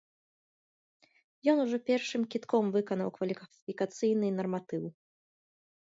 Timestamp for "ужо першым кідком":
1.67-2.65